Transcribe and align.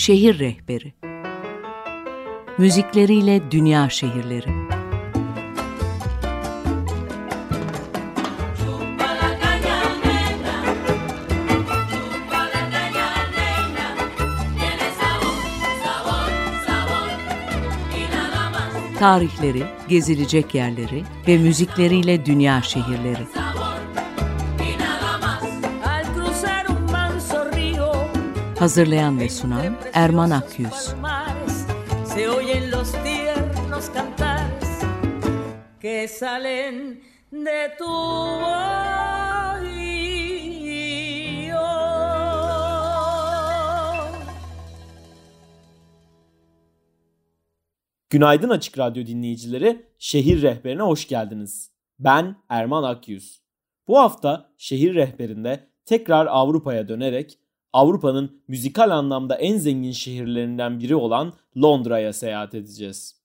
Şehir 0.00 0.38
Rehberi 0.38 0.92
Müzikleriyle 2.58 3.50
Dünya 3.50 3.90
Şehirleri 3.90 4.48
Tarihleri, 18.98 19.62
gezilecek 19.88 20.54
yerleri 20.54 21.04
ve 21.28 21.38
müzikleriyle 21.38 22.26
dünya 22.26 22.62
şehirleri. 22.62 23.26
Hazırlayan 28.60 29.20
ve 29.20 29.28
sunan 29.28 29.76
Erman 29.92 30.30
Akyüz. 30.30 30.94
que 35.82 36.08
salen 36.08 37.00
de 37.32 37.76
tu 37.78 37.84
Günaydın 48.10 48.50
Açık 48.50 48.78
Radyo 48.78 49.06
dinleyicileri, 49.06 49.86
Şehir 49.98 50.42
Rehberine 50.42 50.82
hoş 50.82 51.08
geldiniz. 51.08 51.70
Ben 51.98 52.36
Erman 52.48 52.82
Akyüz. 52.82 53.42
Bu 53.88 53.98
hafta 53.98 54.50
Şehir 54.58 54.94
Rehberinde 54.94 55.68
tekrar 55.86 56.26
Avrupa'ya 56.26 56.88
dönerek 56.88 57.38
Avrupa'nın 57.72 58.42
müzikal 58.48 58.90
anlamda 58.90 59.34
en 59.34 59.56
zengin 59.56 59.92
şehirlerinden 59.92 60.80
biri 60.80 60.94
olan 60.94 61.32
Londra'ya 61.56 62.12
seyahat 62.12 62.54
edeceğiz. 62.54 63.20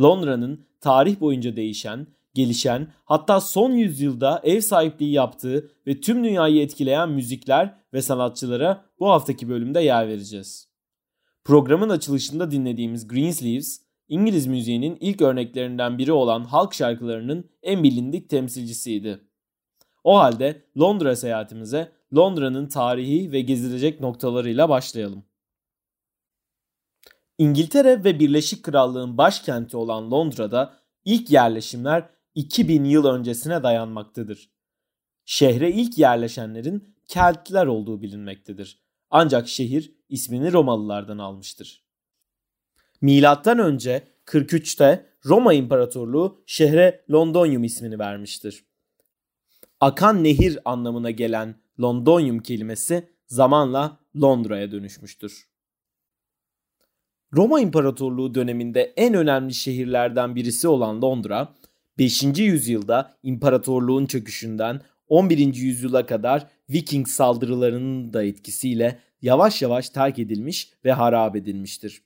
Londra'nın 0.00 0.66
tarih 0.80 1.20
boyunca 1.20 1.56
değişen, 1.56 2.06
gelişen, 2.34 2.88
hatta 3.04 3.40
son 3.40 3.72
yüzyılda 3.72 4.40
ev 4.44 4.60
sahipliği 4.60 5.12
yaptığı 5.12 5.70
ve 5.86 6.00
tüm 6.00 6.24
dünyayı 6.24 6.62
etkileyen 6.62 7.10
müzikler 7.10 7.74
ve 7.92 8.02
sanatçılara 8.02 8.84
bu 9.00 9.08
haftaki 9.08 9.48
bölümde 9.48 9.80
yer 9.80 10.08
vereceğiz. 10.08 10.68
Programın 11.44 11.88
açılışında 11.88 12.50
dinlediğimiz 12.50 13.08
Greensleeves, 13.08 13.82
İngiliz 14.08 14.46
müziğinin 14.46 14.96
ilk 15.00 15.22
örneklerinden 15.22 15.98
biri 15.98 16.12
olan 16.12 16.44
halk 16.44 16.74
şarkılarının 16.74 17.50
en 17.62 17.82
bilindik 17.82 18.30
temsilcisiydi. 18.30 19.20
O 20.04 20.18
halde 20.18 20.62
Londra 20.78 21.16
seyahatimize 21.16 21.92
Londra'nın 22.16 22.68
tarihi 22.68 23.32
ve 23.32 23.40
gezilecek 23.40 24.00
noktalarıyla 24.00 24.68
başlayalım. 24.68 25.24
İngiltere 27.38 28.04
ve 28.04 28.20
Birleşik 28.20 28.62
Krallığın 28.62 29.18
başkenti 29.18 29.76
olan 29.76 30.10
Londra'da 30.10 30.76
ilk 31.04 31.30
yerleşimler 31.30 32.10
2000 32.34 32.84
yıl 32.84 33.04
öncesine 33.04 33.62
dayanmaktadır. 33.62 34.50
Şehre 35.24 35.70
ilk 35.70 35.98
yerleşenlerin 35.98 36.98
Keltler 37.08 37.66
olduğu 37.66 38.02
bilinmektedir. 38.02 38.82
Ancak 39.10 39.48
şehir 39.48 39.94
ismini 40.08 40.52
Romalılardan 40.52 41.18
almıştır. 41.18 41.84
Milattan 43.00 43.58
önce 43.58 44.08
43'te 44.26 45.06
Roma 45.24 45.54
İmparatorluğu 45.54 46.42
şehre 46.46 47.04
Londonium 47.10 47.64
ismini 47.64 47.98
vermiştir. 47.98 48.64
Akan 49.80 50.24
nehir 50.24 50.58
anlamına 50.64 51.10
gelen 51.10 51.54
Londonium 51.80 52.38
kelimesi 52.38 53.08
zamanla 53.26 53.98
Londra'ya 54.16 54.72
dönüşmüştür. 54.72 55.48
Roma 57.32 57.60
İmparatorluğu 57.60 58.34
döneminde 58.34 58.92
en 58.96 59.14
önemli 59.14 59.54
şehirlerden 59.54 60.36
birisi 60.36 60.68
olan 60.68 61.02
Londra, 61.02 61.54
5. 61.98 62.22
yüzyılda 62.38 63.14
imparatorluğun 63.22 64.06
çöküşünden 64.06 64.80
11. 65.08 65.54
yüzyıla 65.54 66.06
kadar 66.06 66.46
Viking 66.70 67.08
saldırılarının 67.08 68.12
da 68.12 68.24
etkisiyle 68.24 68.98
yavaş 69.22 69.62
yavaş 69.62 69.90
terk 69.90 70.18
edilmiş 70.18 70.72
ve 70.84 70.92
harap 70.92 71.36
edilmiştir. 71.36 72.02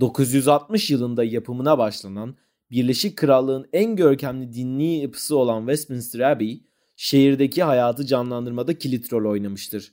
960 0.00 0.90
yılında 0.90 1.24
yapımına 1.24 1.78
başlanan 1.78 2.36
Birleşik 2.70 3.18
Krallığın 3.18 3.68
en 3.72 3.96
görkemli 3.96 4.52
dinli 4.52 4.84
yapısı 4.84 5.36
olan 5.36 5.60
Westminster 5.60 6.20
Abbey, 6.20 6.62
şehirdeki 7.00 7.62
hayatı 7.62 8.06
canlandırmada 8.06 8.78
kilit 8.78 9.12
rol 9.12 9.30
oynamıştır. 9.30 9.92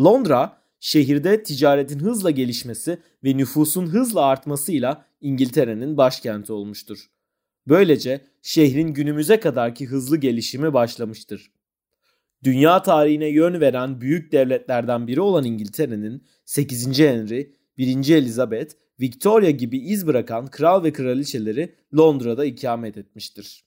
Londra, 0.00 0.62
şehirde 0.80 1.42
ticaretin 1.42 1.98
hızla 1.98 2.30
gelişmesi 2.30 2.98
ve 3.24 3.36
nüfusun 3.36 3.86
hızla 3.86 4.24
artmasıyla 4.24 5.06
İngiltere'nin 5.20 5.96
başkenti 5.96 6.52
olmuştur. 6.52 7.10
Böylece 7.68 8.24
şehrin 8.42 8.94
günümüze 8.94 9.40
kadarki 9.40 9.86
hızlı 9.86 10.16
gelişimi 10.16 10.72
başlamıştır. 10.74 11.50
Dünya 12.44 12.82
tarihine 12.82 13.28
yön 13.28 13.60
veren 13.60 14.00
büyük 14.00 14.32
devletlerden 14.32 15.06
biri 15.06 15.20
olan 15.20 15.44
İngiltere'nin 15.44 16.24
8. 16.44 16.98
Henry, 16.98 17.52
1. 17.78 18.08
Elizabeth, 18.08 18.74
Victoria 19.00 19.50
gibi 19.50 19.78
iz 19.78 20.06
bırakan 20.06 20.46
kral 20.46 20.84
ve 20.84 20.92
kraliçeleri 20.92 21.74
Londra'da 21.96 22.44
ikamet 22.44 22.96
etmiştir. 22.96 23.65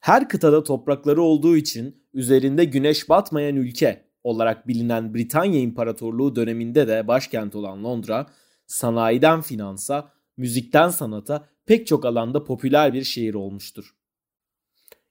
Her 0.00 0.28
kıtada 0.28 0.62
toprakları 0.62 1.22
olduğu 1.22 1.56
için 1.56 2.02
üzerinde 2.14 2.64
güneş 2.64 3.08
batmayan 3.08 3.56
ülke 3.56 4.04
olarak 4.24 4.68
bilinen 4.68 5.14
Britanya 5.14 5.60
İmparatorluğu 5.60 6.36
döneminde 6.36 6.88
de 6.88 7.08
başkent 7.08 7.54
olan 7.54 7.84
Londra, 7.84 8.26
sanayiden 8.66 9.40
finansa, 9.40 10.12
müzikten 10.36 10.88
sanata 10.88 11.48
pek 11.66 11.86
çok 11.86 12.04
alanda 12.04 12.44
popüler 12.44 12.94
bir 12.94 13.04
şehir 13.04 13.34
olmuştur. 13.34 13.94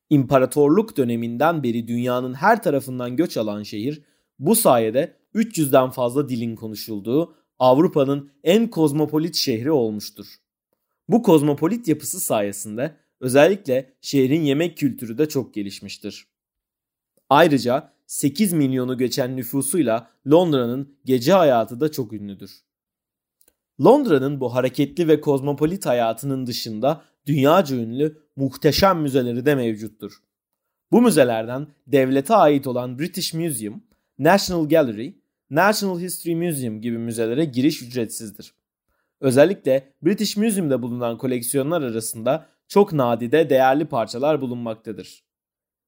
İmparatorluk 0.10 0.98
döneminden 0.98 1.64
beri 1.64 1.88
dünyanın 1.88 2.34
her 2.34 2.64
tarafından 2.64 3.16
göç 3.16 3.38
alan 3.38 3.64
şehir 3.64 4.04
bu 4.40 4.56
sayede 4.56 5.18
300'den 5.36 5.90
fazla 5.90 6.30
dilin 6.30 6.56
konuşulduğu 6.56 7.36
Avrupa'nın 7.60 8.32
en 8.44 8.70
kozmopolit 8.70 9.36
şehri 9.36 9.72
olmuştur. 9.72 10.26
Bu 11.08 11.24
kozmopolit 11.24 11.88
yapısı 11.88 12.20
sayesinde 12.20 12.96
özellikle 13.20 13.94
şehrin 14.02 14.42
yemek 14.42 14.78
kültürü 14.78 15.18
de 15.18 15.30
çok 15.30 15.54
gelişmiştir. 15.54 16.28
Ayrıca 17.30 17.94
8 18.08 18.54
milyonu 18.54 18.98
geçen 18.98 19.38
nüfusuyla 19.38 20.10
Londra'nın 20.32 20.98
gece 21.06 21.34
hayatı 21.34 21.80
da 21.80 21.92
çok 21.92 22.14
ünlüdür. 22.14 22.52
Londra'nın 23.86 24.40
bu 24.40 24.56
hareketli 24.56 25.08
ve 25.08 25.22
kozmopolit 25.22 25.86
hayatının 25.86 26.48
dışında 26.48 27.02
dünyaca 27.26 27.76
ünlü 27.76 28.18
muhteşem 28.36 29.02
müzeleri 29.02 29.46
de 29.46 29.56
mevcuttur. 29.56 30.22
Bu 30.92 31.02
müzelerden 31.02 31.68
devlete 31.88 32.36
ait 32.36 32.68
olan 32.68 33.00
British 33.00 33.34
Museum, 33.34 33.84
National 34.20 34.70
Gallery, 34.70 35.14
National 35.50 36.00
History 36.00 36.36
Museum 36.36 36.82
gibi 36.82 36.98
müzelere 36.98 37.46
giriş 37.46 37.82
ücretsizdir. 37.82 38.54
Özellikle 39.22 39.94
British 40.02 40.38
Museum'da 40.38 40.82
bulunan 40.82 41.18
koleksiyonlar 41.18 41.82
arasında 41.82 42.50
çok 42.68 42.94
nadide 42.94 43.50
değerli 43.50 43.86
parçalar 43.86 44.42
bulunmaktadır. 44.42 45.24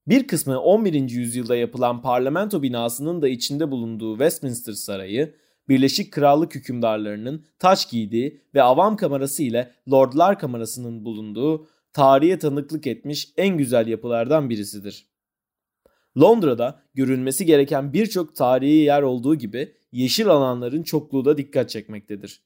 Bir 0.07 0.27
kısmı 0.27 0.59
11. 0.59 1.09
yüzyılda 1.09 1.55
yapılan 1.55 2.01
parlamento 2.01 2.61
binasının 2.61 3.21
da 3.21 3.29
içinde 3.29 3.71
bulunduğu 3.71 4.13
Westminster 4.13 4.73
Sarayı, 4.73 5.35
Birleşik 5.69 6.13
Krallık 6.13 6.55
hükümdarlarının 6.55 7.45
taç 7.59 7.89
giydiği 7.89 8.41
ve 8.53 8.61
avam 8.61 8.95
kamerası 8.95 9.43
ile 9.43 9.71
Lordlar 9.91 10.39
kamerasının 10.39 11.05
bulunduğu 11.05 11.67
tarihe 11.93 12.39
tanıklık 12.39 12.87
etmiş 12.87 13.33
en 13.37 13.57
güzel 13.57 13.87
yapılardan 13.87 14.49
birisidir. 14.49 15.09
Londra'da 16.19 16.81
görülmesi 16.93 17.45
gereken 17.45 17.93
birçok 17.93 18.35
tarihi 18.35 18.73
yer 18.73 19.01
olduğu 19.01 19.35
gibi 19.35 19.75
yeşil 19.91 20.27
alanların 20.27 20.83
çokluğu 20.83 21.25
da 21.25 21.37
dikkat 21.37 21.69
çekmektedir. 21.69 22.41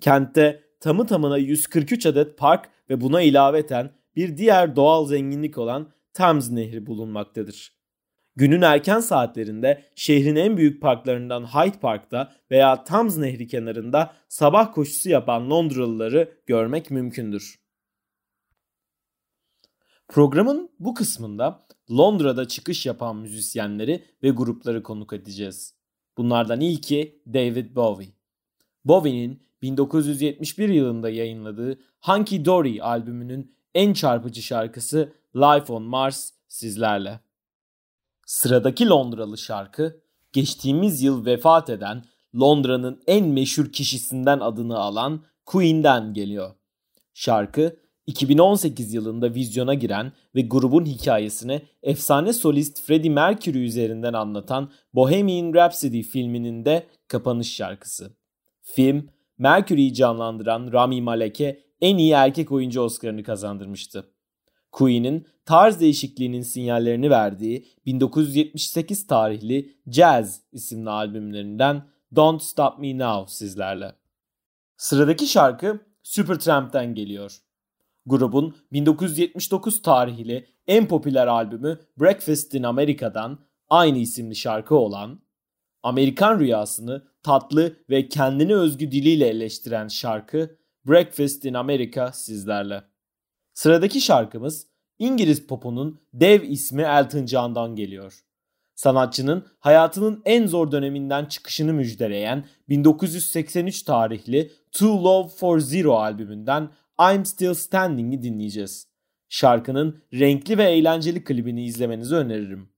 Kentte 0.00 0.62
tamı 0.82 1.06
tamına 1.06 1.38
143 1.38 2.06
adet 2.06 2.38
park 2.38 2.68
ve 2.90 3.00
buna 3.00 3.22
ilaveten 3.22 3.90
bir 4.16 4.36
diğer 4.36 4.76
doğal 4.76 5.06
zenginlik 5.06 5.58
olan 5.58 5.92
Thames 6.14 6.50
Nehri 6.50 6.86
bulunmaktadır. 6.86 7.72
Günün 8.36 8.62
erken 8.62 9.00
saatlerinde 9.00 9.84
şehrin 9.94 10.36
en 10.36 10.56
büyük 10.56 10.82
parklarından 10.82 11.44
Hyde 11.44 11.78
Park'ta 11.78 12.32
veya 12.50 12.84
Thames 12.84 13.16
Nehri 13.16 13.46
kenarında 13.46 14.14
sabah 14.28 14.72
koşusu 14.74 15.10
yapan 15.10 15.50
Londralıları 15.50 16.32
görmek 16.46 16.90
mümkündür. 16.90 17.58
Programın 20.08 20.70
bu 20.78 20.94
kısmında 20.94 21.60
Londra'da 21.90 22.48
çıkış 22.48 22.86
yapan 22.86 23.16
müzisyenleri 23.16 24.04
ve 24.22 24.30
grupları 24.30 24.82
konuk 24.82 25.12
edeceğiz. 25.12 25.74
Bunlardan 26.18 26.60
ilki 26.60 27.22
David 27.26 27.76
Bowie. 27.76 28.08
Bowie'nin 28.84 29.51
1971 29.62 30.68
yılında 30.68 31.10
yayınladığı 31.10 31.78
Hunky 32.00 32.44
Dory 32.44 32.82
albümünün 32.82 33.54
en 33.74 33.92
çarpıcı 33.92 34.42
şarkısı 34.42 35.12
Life 35.36 35.72
on 35.72 35.82
Mars 35.82 36.30
sizlerle. 36.48 37.20
Sıradaki 38.26 38.88
Londralı 38.88 39.38
şarkı 39.38 40.00
geçtiğimiz 40.32 41.02
yıl 41.02 41.26
vefat 41.26 41.70
eden 41.70 42.04
Londra'nın 42.40 43.02
en 43.06 43.28
meşhur 43.28 43.72
kişisinden 43.72 44.40
adını 44.40 44.78
alan 44.78 45.24
Queen'den 45.46 46.14
geliyor. 46.14 46.54
Şarkı 47.14 47.76
2018 48.06 48.94
yılında 48.94 49.34
vizyona 49.34 49.74
giren 49.74 50.12
ve 50.34 50.40
grubun 50.40 50.84
hikayesini 50.84 51.62
efsane 51.82 52.32
solist 52.32 52.82
Freddie 52.82 53.10
Mercury 53.10 53.64
üzerinden 53.64 54.12
anlatan 54.12 54.70
Bohemian 54.94 55.54
Rhapsody 55.54 56.02
filminin 56.02 56.64
de 56.64 56.86
kapanış 57.08 57.54
şarkısı. 57.54 58.16
Film, 58.62 59.08
Mercury'yi 59.42 59.94
canlandıran 59.94 60.72
Rami 60.72 61.02
Malek'e 61.02 61.60
en 61.80 61.96
iyi 61.96 62.12
erkek 62.12 62.52
oyuncu 62.52 62.80
Oscar'ını 62.80 63.22
kazandırmıştı. 63.22 64.10
Queen'in 64.72 65.26
tarz 65.44 65.80
değişikliğinin 65.80 66.42
sinyallerini 66.42 67.10
verdiği 67.10 67.66
1978 67.86 69.06
tarihli 69.06 69.76
Jazz 69.86 70.42
isimli 70.52 70.90
albümlerinden 70.90 71.82
Don't 72.16 72.42
Stop 72.42 72.78
Me 72.78 72.98
Now 72.98 73.34
sizlerle. 73.34 73.92
Sıradaki 74.76 75.26
şarkı 75.26 75.80
Supertramp'ten 76.02 76.94
geliyor. 76.94 77.38
Grubun 78.06 78.56
1979 78.72 79.82
tarihli 79.82 80.46
en 80.66 80.88
popüler 80.88 81.26
albümü 81.26 81.80
Breakfast 82.00 82.54
in 82.54 82.62
America'dan 82.62 83.38
aynı 83.70 83.98
isimli 83.98 84.36
şarkı 84.36 84.74
olan, 84.74 85.20
Amerikan 85.82 86.40
rüyasını 86.40 87.02
tatlı 87.22 87.76
ve 87.90 88.08
kendine 88.08 88.54
özgü 88.54 88.92
diliyle 88.92 89.28
eleştiren 89.28 89.88
şarkı 89.88 90.56
Breakfast 90.86 91.44
in 91.44 91.54
America 91.54 92.12
sizlerle. 92.12 92.82
Sıradaki 93.54 94.00
şarkımız 94.00 94.66
İngiliz 94.98 95.46
popunun 95.46 96.00
dev 96.14 96.42
ismi 96.42 96.82
Elton 96.82 97.26
John'dan 97.26 97.76
geliyor. 97.76 98.24
Sanatçının 98.74 99.46
hayatının 99.58 100.22
en 100.24 100.46
zor 100.46 100.72
döneminden 100.72 101.24
çıkışını 101.24 101.72
müjdeleyen 101.72 102.44
1983 102.68 103.82
tarihli 103.82 104.50
Too 104.72 105.04
Low 105.04 105.36
for 105.36 105.58
Zero 105.58 105.94
albümünden 105.94 106.70
I'm 107.12 107.26
Still 107.26 107.54
Standing'i 107.54 108.22
dinleyeceğiz. 108.22 108.88
Şarkının 109.28 110.02
renkli 110.12 110.58
ve 110.58 110.64
eğlenceli 110.64 111.24
klibini 111.24 111.64
izlemenizi 111.64 112.14
öneririm. 112.14 112.68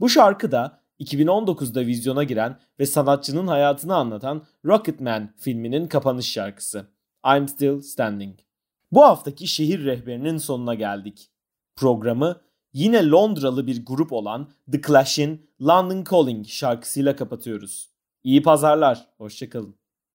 Bu 0.00 0.08
şarkı 0.08 0.52
da 0.52 0.82
2019'da 1.00 1.86
vizyona 1.86 2.24
giren 2.24 2.58
ve 2.80 2.86
sanatçının 2.86 3.46
hayatını 3.46 3.94
anlatan 3.94 4.46
Rocketman 4.64 5.34
filminin 5.36 5.86
kapanış 5.86 6.32
şarkısı. 6.32 6.86
I'm 7.36 7.48
Still 7.48 7.80
Standing. 7.80 8.38
Bu 8.92 9.04
haftaki 9.04 9.48
şehir 9.48 9.84
rehberinin 9.84 10.38
sonuna 10.38 10.74
geldik. 10.74 11.30
Programı 11.76 12.40
yine 12.72 13.08
Londralı 13.08 13.66
bir 13.66 13.86
grup 13.86 14.12
olan 14.12 14.50
The 14.72 14.80
Clash'in 14.80 15.50
London 15.62 16.04
Calling 16.10 16.46
şarkısıyla 16.46 17.16
kapatıyoruz. 17.16 17.90
İyi 18.24 18.42
pazarlar, 18.42 19.06
hoşçakalın. 19.18 19.77